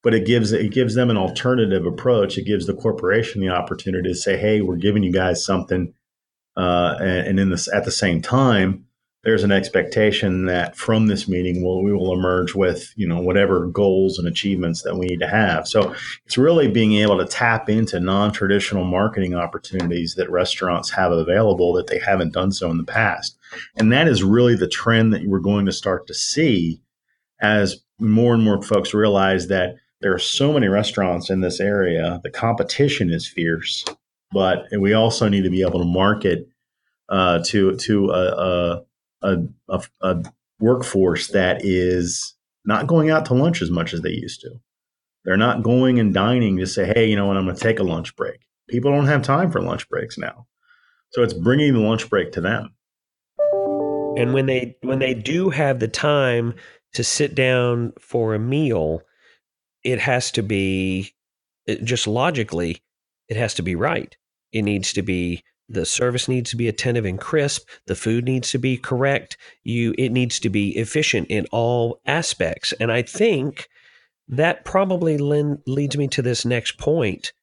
but 0.03 0.13
it 0.13 0.25
gives 0.25 0.51
it 0.51 0.71
gives 0.71 0.93
them 0.93 1.09
an 1.09 1.17
alternative 1.17 1.85
approach. 1.85 2.37
It 2.37 2.45
gives 2.45 2.67
the 2.67 2.75
corporation 2.75 3.41
the 3.41 3.49
opportunity 3.49 4.09
to 4.09 4.15
say, 4.15 4.37
"Hey, 4.37 4.61
we're 4.61 4.75
giving 4.75 5.01
you 5.01 5.11
guys 5.11 5.43
something," 5.43 5.93
uh, 6.55 6.95
and, 6.99 7.27
and 7.27 7.39
in 7.39 7.49
this 7.49 7.73
at 7.73 7.85
the 7.85 7.91
same 7.91 8.21
time, 8.21 8.85
there's 9.23 9.45
an 9.45 9.53
expectation 9.53 10.45
that 10.45 10.75
from 10.75 11.07
this 11.07 11.29
meeting, 11.29 11.63
we'll, 11.63 11.81
we 11.81 11.93
will 11.93 12.11
emerge 12.11 12.53
with 12.53 12.91
you 12.97 13.07
know 13.07 13.21
whatever 13.21 13.67
goals 13.67 14.19
and 14.19 14.27
achievements 14.27 14.83
that 14.83 14.97
we 14.97 15.07
need 15.07 15.21
to 15.21 15.29
have. 15.29 15.67
So 15.67 15.95
it's 16.25 16.37
really 16.37 16.67
being 16.67 16.93
able 16.95 17.17
to 17.17 17.25
tap 17.25 17.69
into 17.69 18.01
non-traditional 18.01 18.83
marketing 18.83 19.33
opportunities 19.33 20.15
that 20.15 20.29
restaurants 20.29 20.91
have 20.91 21.13
available 21.13 21.71
that 21.73 21.87
they 21.87 21.99
haven't 21.99 22.33
done 22.33 22.51
so 22.51 22.69
in 22.69 22.77
the 22.77 22.83
past, 22.83 23.37
and 23.77 23.91
that 23.93 24.09
is 24.09 24.21
really 24.21 24.57
the 24.57 24.67
trend 24.67 25.13
that 25.13 25.25
we're 25.25 25.39
going 25.39 25.65
to 25.65 25.71
start 25.71 26.07
to 26.07 26.13
see 26.13 26.81
as 27.41 27.77
more 27.99 28.33
and 28.33 28.43
more 28.43 28.61
folks 28.61 28.93
realize 28.93 29.47
that 29.47 29.75
there 30.03 30.13
are 30.13 30.19
so 30.19 30.51
many 30.51 30.67
restaurants 30.67 31.29
in 31.29 31.39
this 31.39 31.61
area. 31.61 32.19
The 32.23 32.29
competition 32.29 33.09
is 33.09 33.25
fierce, 33.25 33.85
but 34.33 34.65
we 34.77 34.93
also 34.93 35.29
need 35.29 35.45
to 35.45 35.49
be 35.49 35.61
able 35.61 35.79
to 35.79 35.85
market 35.85 36.49
uh, 37.07 37.41
to 37.45 37.77
to 37.77 38.09
a, 38.09 38.83
a, 39.23 39.37
a, 39.69 39.81
a 40.01 40.23
workforce 40.59 41.29
that 41.29 41.61
is 41.63 42.35
not 42.65 42.85
going 42.85 43.09
out 43.09 43.25
to 43.27 43.33
lunch 43.33 43.61
as 43.61 43.71
much 43.71 43.93
as 43.93 44.01
they 44.01 44.11
used 44.11 44.41
to. 44.41 44.51
They're 45.23 45.37
not 45.37 45.63
going 45.63 45.99
and 45.99 46.13
dining 46.13 46.57
to 46.57 46.67
say, 46.67 46.91
hey, 46.93 47.09
you 47.09 47.15
know 47.15 47.27
what, 47.27 47.37
I'm 47.37 47.45
going 47.45 47.55
to 47.55 47.63
take 47.63 47.79
a 47.79 47.83
lunch 47.83 48.13
break. 48.17 48.41
People 48.69 48.91
don't 48.91 49.07
have 49.07 49.21
time 49.21 49.51
for 49.51 49.61
lunch 49.61 49.87
breaks 49.87 50.17
now. 50.17 50.47
So 51.11 51.23
it's 51.23 51.33
bringing 51.33 51.73
the 51.73 51.79
lunch 51.79 52.09
break 52.09 52.33
to 52.33 52.41
them. 52.41 52.73
And 54.17 54.33
when 54.33 54.47
they 54.47 54.75
when 54.81 54.99
they 54.99 55.13
do 55.13 55.49
have 55.49 55.79
the 55.79 55.87
time 55.87 56.55
to 56.93 57.05
sit 57.05 57.35
down 57.35 57.93
for 57.99 58.35
a 58.35 58.39
meal, 58.39 59.01
it 59.83 59.99
has 59.99 60.31
to 60.31 60.43
be 60.43 61.13
just 61.83 62.07
logically, 62.07 62.81
it 63.27 63.37
has 63.37 63.53
to 63.55 63.61
be 63.61 63.75
right. 63.75 64.15
It 64.51 64.63
needs 64.63 64.93
to 64.93 65.01
be 65.01 65.43
the 65.69 65.85
service 65.85 66.27
needs 66.27 66.49
to 66.51 66.57
be 66.57 66.67
attentive 66.67 67.05
and 67.05 67.19
crisp. 67.19 67.67
The 67.87 67.95
food 67.95 68.25
needs 68.25 68.51
to 68.51 68.57
be 68.57 68.77
correct. 68.77 69.37
You 69.63 69.95
it 69.97 70.09
needs 70.11 70.39
to 70.41 70.49
be 70.49 70.77
efficient 70.77 71.27
in 71.29 71.45
all 71.51 72.01
aspects. 72.05 72.73
And 72.79 72.91
I 72.91 73.01
think 73.01 73.69
that 74.27 74.65
probably 74.65 75.17
leads 75.17 75.97
me 75.97 76.07
to 76.09 76.21
this 76.21 76.45
next 76.45 76.77
point. 76.77 77.33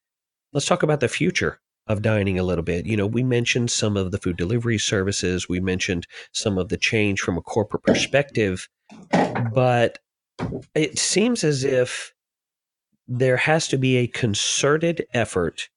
Let's 0.53 0.67
talk 0.67 0.83
about 0.83 1.01
the 1.01 1.09
future 1.09 1.61
of 1.87 2.03
dining 2.03 2.39
a 2.39 2.45
little 2.45 2.63
bit. 2.63 2.87
You 2.87 2.97
know, 2.97 3.07
we 3.07 3.23
mentioned 3.23 3.71
some 3.71 3.97
of 3.97 4.13
the 4.13 4.19
food 4.19 4.37
delivery 4.37 4.79
services, 4.79 5.49
we 5.49 5.61
mentioned 5.61 6.07
some 6.33 6.59
of 6.59 6.69
the 6.69 6.77
change 6.77 7.21
from 7.21 7.37
a 7.37 7.43
corporate 7.43 7.83
perspective, 7.83 8.69
but 9.53 9.99
it 10.75 10.99
seems 10.99 11.43
as 11.43 11.65
if 11.65 12.15
there 13.11 13.37
has 13.37 13.67
to 13.69 13.77
be 13.77 13.97
a 13.97 14.07
concerted 14.07 15.05
effort, 15.13 15.69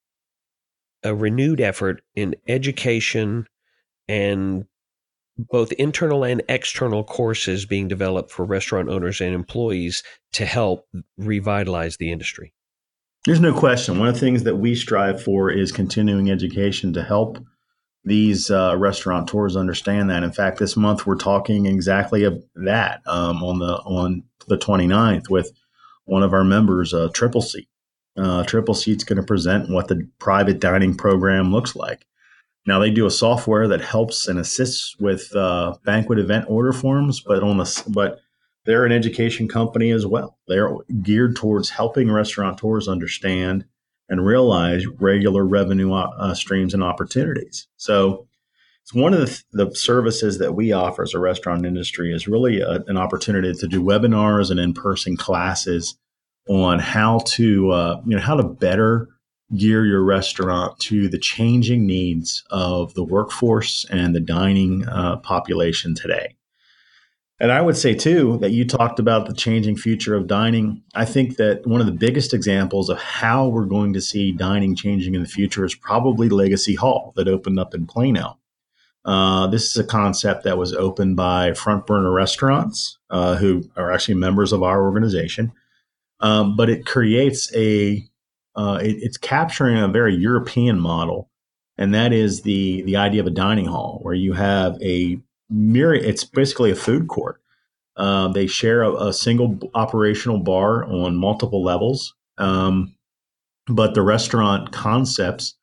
a 1.01 1.15
renewed 1.15 1.59
effort 1.59 2.03
in 2.15 2.35
education 2.47 3.47
and 4.07 4.65
both 5.37 5.71
internal 5.73 6.23
and 6.23 6.43
external 6.47 7.03
courses 7.03 7.65
being 7.65 7.87
developed 7.87 8.29
for 8.29 8.45
restaurant 8.45 8.87
owners 8.87 9.19
and 9.19 9.33
employees 9.33 10.03
to 10.31 10.45
help 10.45 10.87
revitalize 11.17 11.97
the 11.97 12.11
industry. 12.11 12.53
There's 13.25 13.39
no 13.39 13.57
question. 13.57 13.97
One 13.97 14.09
of 14.09 14.13
the 14.13 14.19
things 14.19 14.43
that 14.43 14.57
we 14.57 14.75
strive 14.75 15.21
for 15.21 15.49
is 15.49 15.71
continuing 15.71 16.29
education 16.29 16.93
to 16.93 17.01
help 17.01 17.39
these 18.05 18.51
uh, 18.51 18.75
restaurateurs 18.77 19.55
understand 19.55 20.11
that. 20.11 20.21
In 20.21 20.31
fact, 20.31 20.59
this 20.59 20.77
month 20.77 21.07
we're 21.07 21.15
talking 21.15 21.65
exactly 21.65 22.25
of 22.25 22.43
that 22.55 23.01
um, 23.07 23.41
on 23.41 23.57
the 23.57 23.77
on 23.77 24.23
the 24.47 24.57
29th 24.57 25.29
with 25.29 25.51
one 26.05 26.23
of 26.23 26.33
our 26.33 26.43
members, 26.43 26.93
uh, 26.93 27.09
Tripleseat. 27.13 27.67
Uh, 28.15 28.43
Tripleseat's 28.43 29.03
going 29.03 29.17
to 29.17 29.25
present 29.25 29.69
what 29.69 29.87
the 29.87 30.07
private 30.19 30.59
dining 30.59 30.95
program 30.95 31.51
looks 31.51 31.75
like. 31.75 32.05
Now 32.65 32.79
they 32.79 32.91
do 32.91 33.05
a 33.05 33.11
software 33.11 33.67
that 33.67 33.81
helps 33.81 34.27
and 34.27 34.39
assists 34.39 34.95
with 34.99 35.35
uh, 35.35 35.75
banquet 35.83 36.19
event 36.19 36.45
order 36.47 36.71
forms, 36.71 37.21
but 37.21 37.43
on 37.43 37.57
the 37.57 37.83
but 37.87 38.19
they're 38.65 38.85
an 38.85 38.91
education 38.91 39.47
company 39.47 39.91
as 39.91 40.05
well. 40.05 40.37
They're 40.47 40.73
geared 41.01 41.35
towards 41.35 41.69
helping 41.69 42.09
restaurateurs 42.09 42.87
understand 42.87 43.65
and 44.09 44.25
realize 44.25 44.85
regular 44.87 45.45
revenue 45.45 45.93
uh, 45.93 46.33
streams 46.33 46.73
and 46.73 46.83
opportunities. 46.83 47.67
So 47.75 48.27
it's 48.83 48.93
one 48.93 49.13
of 49.13 49.21
the, 49.21 49.43
the, 49.65 49.75
services 49.75 50.39
that 50.39 50.53
we 50.53 50.73
offer 50.73 51.03
as 51.03 51.13
a 51.13 51.19
restaurant 51.19 51.65
industry 51.65 52.13
is 52.13 52.27
really 52.27 52.59
a, 52.59 52.83
an 52.87 52.97
opportunity 52.97 53.53
to 53.53 53.67
do 53.67 53.81
webinars 53.81 54.51
and 54.51 54.59
in-person 54.59 55.15
classes 55.15 55.97
on 56.49 56.79
how 56.79 57.19
to 57.19 57.71
uh, 57.71 58.01
you 58.05 58.15
know 58.15 58.21
how 58.21 58.35
to 58.35 58.43
better 58.43 59.07
gear 59.55 59.85
your 59.85 60.03
restaurant 60.03 60.77
to 60.79 61.07
the 61.07 61.17
changing 61.17 61.85
needs 61.85 62.43
of 62.49 62.93
the 62.93 63.03
workforce 63.03 63.85
and 63.89 64.13
the 64.13 64.19
dining 64.19 64.85
uh, 64.87 65.17
population 65.17 65.95
today. 65.95 66.35
And 67.39 67.51
I 67.51 67.61
would 67.61 67.77
say, 67.77 67.93
too, 67.93 68.37
that 68.37 68.51
you 68.51 68.65
talked 68.65 68.99
about 68.99 69.27
the 69.27 69.33
changing 69.33 69.75
future 69.75 70.15
of 70.15 70.27
dining. 70.27 70.81
I 70.95 71.05
think 71.05 71.37
that 71.37 71.65
one 71.67 71.81
of 71.81 71.85
the 71.85 71.91
biggest 71.91 72.33
examples 72.33 72.89
of 72.89 72.99
how 72.99 73.47
we're 73.47 73.65
going 73.65 73.93
to 73.93 74.01
see 74.01 74.31
dining 74.31 74.75
changing 74.75 75.15
in 75.15 75.23
the 75.23 75.27
future 75.27 75.65
is 75.65 75.75
probably 75.75 76.29
Legacy 76.29 76.75
Hall 76.75 77.13
that 77.15 77.27
opened 77.27 77.59
up 77.59 77.73
in 77.73 77.85
Plano. 77.85 78.39
Uh, 79.05 79.47
this 79.47 79.65
is 79.65 79.77
a 79.77 79.83
concept 79.83 80.43
that 80.43 80.57
was 80.57 80.73
opened 80.73 81.15
by 81.15 81.53
Front 81.53 81.85
Burner 81.85 82.11
Restaurants, 82.11 82.97
uh, 83.09 83.35
who 83.35 83.63
are 83.75 83.91
actually 83.91 84.15
members 84.15 84.53
of 84.53 84.63
our 84.63 84.83
organization. 84.83 85.51
Um, 86.21 86.55
but 86.55 86.69
it 86.69 86.85
creates 86.85 87.53
a 87.55 88.07
uh, 88.55 88.79
it, 88.81 88.97
it's 89.01 89.17
capturing 89.17 89.77
a 89.77 89.87
very 89.87 90.15
European 90.15 90.79
model, 90.79 91.29
and 91.77 91.93
that 91.93 92.13
is 92.13 92.43
the 92.43 92.81
the 92.83 92.95
idea 92.95 93.19
of 93.19 93.27
a 93.27 93.31
dining 93.31 93.65
hall 93.65 93.99
where 94.03 94.13
you 94.13 94.33
have 94.33 94.81
a 94.81 95.19
myriad. 95.49 96.05
It's 96.05 96.23
basically 96.23 96.71
a 96.71 96.75
food 96.75 97.07
court. 97.09 97.41
Uh, 97.97 98.29
they 98.29 98.47
share 98.47 98.83
a, 98.83 98.93
a, 98.95 99.13
single 99.13 99.59
operational 99.75 100.39
bar 100.39 100.83
on 100.85 101.15
multiple 101.15 101.63
levels, 101.63 102.15
um, 102.39 102.95
but 103.67 103.93
the 103.93 104.01
restaurant 104.01 104.71
concepts 104.71 105.55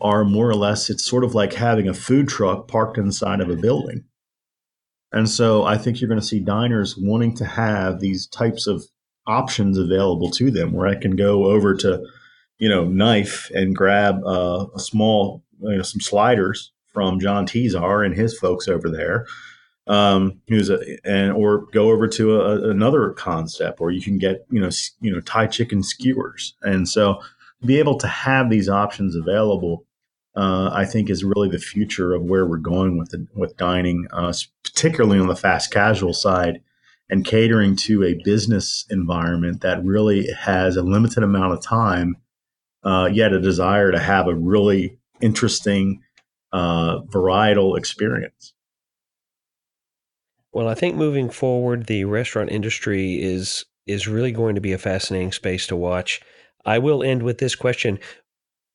are 0.00 0.24
more 0.24 0.48
or 0.48 0.54
less. 0.54 0.90
It's 0.90 1.04
sort 1.04 1.24
of 1.24 1.34
like 1.34 1.52
having 1.52 1.88
a 1.88 1.94
food 1.94 2.28
truck 2.28 2.68
parked 2.68 2.98
inside 2.98 3.40
of 3.40 3.50
a 3.50 3.56
building. 3.56 4.04
And 5.12 5.28
so 5.28 5.64
I 5.64 5.78
think 5.78 6.00
you're 6.00 6.08
going 6.08 6.20
to 6.20 6.26
see 6.26 6.40
diners 6.40 6.96
wanting 6.98 7.36
to 7.36 7.44
have 7.44 8.00
these 8.00 8.26
types 8.26 8.66
of 8.66 8.84
options 9.26 9.78
available 9.78 10.30
to 10.32 10.50
them 10.50 10.72
where 10.72 10.88
I 10.88 10.96
can 10.96 11.14
go 11.14 11.44
over 11.44 11.74
to 11.76 12.04
you 12.58 12.68
know, 12.68 12.84
knife 12.84 13.50
and 13.52 13.74
grab 13.74 14.24
uh, 14.24 14.66
a 14.74 14.78
small, 14.78 15.42
you 15.60 15.76
know, 15.76 15.82
some 15.82 16.00
sliders 16.00 16.72
from 16.92 17.18
John 17.20 17.46
Tesar 17.46 18.04
and 18.04 18.14
his 18.14 18.38
folks 18.38 18.68
over 18.68 18.88
there. 18.90 19.26
Um, 19.86 20.40
who's 20.48 20.70
a, 20.70 20.78
and 21.04 21.32
or 21.32 21.66
go 21.72 21.90
over 21.90 22.08
to 22.08 22.40
a, 22.40 22.70
another 22.70 23.10
concept 23.10 23.80
where 23.80 23.90
you 23.90 24.00
can 24.00 24.16
get, 24.16 24.46
you 24.50 24.58
know, 24.58 24.70
you 25.02 25.12
know, 25.12 25.20
Thai 25.20 25.46
chicken 25.46 25.82
skewers. 25.82 26.54
And 26.62 26.88
so 26.88 27.20
be 27.66 27.78
able 27.78 27.98
to 27.98 28.06
have 28.06 28.50
these 28.50 28.68
options 28.68 29.16
available, 29.16 29.86
uh, 30.36 30.70
I 30.72 30.84
think 30.84 31.10
is 31.10 31.24
really 31.24 31.48
the 31.48 31.58
future 31.58 32.14
of 32.14 32.22
where 32.22 32.46
we're 32.46 32.56
going 32.58 32.98
with 32.98 33.10
the, 33.10 33.26
with 33.34 33.56
dining, 33.56 34.06
uh, 34.12 34.32
particularly 34.64 35.18
on 35.18 35.28
the 35.28 35.36
fast 35.36 35.70
casual 35.70 36.12
side 36.12 36.60
and 37.10 37.24
catering 37.24 37.76
to 37.76 38.02
a 38.02 38.20
business 38.24 38.86
environment 38.90 39.60
that 39.60 39.84
really 39.84 40.28
has 40.32 40.76
a 40.76 40.82
limited 40.82 41.22
amount 41.22 41.52
of 41.52 41.62
time 41.62 42.16
uh, 42.84 43.08
yet 43.12 43.32
a 43.32 43.40
desire 43.40 43.90
to 43.90 43.98
have 43.98 44.26
a 44.26 44.34
really 44.34 44.98
interesting, 45.20 46.02
uh, 46.52 47.00
varietal 47.02 47.78
experience. 47.78 48.52
Well, 50.52 50.68
I 50.68 50.74
think 50.74 50.96
moving 50.96 51.30
forward, 51.30 51.86
the 51.86 52.04
restaurant 52.04 52.50
industry 52.50 53.22
is 53.22 53.64
is 53.86 54.08
really 54.08 54.32
going 54.32 54.54
to 54.54 54.60
be 54.62 54.72
a 54.72 54.78
fascinating 54.78 55.32
space 55.32 55.66
to 55.66 55.76
watch. 55.76 56.20
I 56.66 56.78
will 56.78 57.02
end 57.02 57.22
with 57.22 57.38
this 57.38 57.54
question. 57.54 57.98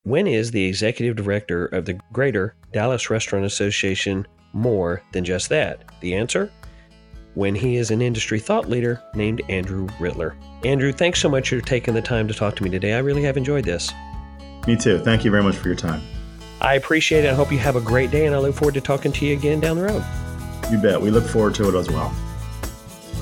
When 0.04 0.28
is 0.28 0.52
the 0.52 0.66
executive 0.66 1.16
director 1.16 1.66
of 1.66 1.86
the 1.86 2.00
Greater 2.14 2.56
Dallas 2.72 3.10
Restaurant 3.10 3.46
Association 3.46 4.28
more 4.54 5.02
than 5.12 5.26
just 5.26 5.50
that? 5.50 5.84
The 6.02 6.16
answer? 6.16 6.52
When 7.34 7.56
he 7.56 7.78
is 7.78 7.92
an 7.92 8.02
industry 8.02 8.40
thought 8.40 8.70
leader 8.70 9.02
named 9.16 9.42
Andrew 9.50 9.88
Rittler. 10.00 10.36
Andrew, 10.64 10.92
thanks 10.92 11.20
so 11.20 11.30
much 11.30 11.50
for 11.50 11.62
taking 11.62 11.94
the 11.94 12.02
time 12.02 12.28
to 12.28 12.34
talk 12.34 12.56
to 12.58 12.64
me 12.64 12.70
today. 12.70 12.94
I 12.94 13.00
really 13.00 13.24
have 13.24 13.38
enjoyed 13.38 13.66
this. 13.66 13.92
Me 14.68 14.76
too. 14.76 15.00
Thank 15.00 15.26
you 15.26 15.32
very 15.32 15.44
much 15.44 15.56
for 15.56 15.68
your 15.68 15.78
time. 15.78 16.02
I 16.62 16.76
appreciate 16.76 17.24
it. 17.24 17.32
I 17.32 17.34
hope 17.34 17.52
you 17.52 17.60
have 17.60 17.76
a 17.76 17.82
great 17.82 18.12
day, 18.12 18.26
and 18.26 18.36
I 18.36 18.40
look 18.40 18.56
forward 18.56 18.74
to 18.74 18.82
talking 18.82 19.12
to 19.14 19.26
you 19.26 19.36
again 19.36 19.60
down 19.60 19.78
the 19.78 19.84
road. 19.84 20.04
You 20.70 20.78
bet. 20.78 21.02
We 21.02 21.10
look 21.10 21.26
forward 21.26 21.56
to 21.56 21.70
it 21.70 21.80
as 21.80 21.90
well. 21.90 22.10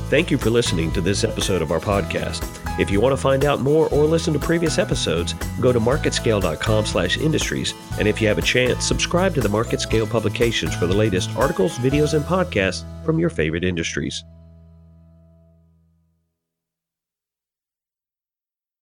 Thank 0.10 0.32
you 0.32 0.38
for 0.38 0.50
listening 0.50 0.92
to 0.94 1.02
this 1.02 1.24
episode 1.24 1.62
of 1.62 1.72
our 1.72 1.80
podcast. 1.80 2.57
If 2.80 2.92
you 2.92 3.02
want 3.02 3.14
to 3.14 3.22
find 3.22 3.44
out 3.44 3.62
more 3.62 3.90
or 3.90 4.06
listen 4.06 4.34
to 4.34 4.40
previous 4.40 4.78
episodes, 4.78 5.34
go 5.60 5.74
to 5.74 5.80
marketscale.com/industries, 5.80 7.74
and 8.00 8.08
if 8.08 8.22
you 8.22 8.28
have 8.28 8.38
a 8.38 8.44
chance, 8.44 8.86
subscribe 8.86 9.34
to 9.36 9.42
the 9.42 9.50
Market 9.50 9.82
Scale 9.82 10.06
publications 10.06 10.76
for 10.76 10.86
the 10.86 10.96
latest 10.96 11.36
articles, 11.36 11.78
videos, 11.80 12.14
and 12.14 12.24
podcasts 12.24 12.84
from 13.04 13.20
your 13.20 13.30
favorite 13.30 13.64
industries. 13.64 14.24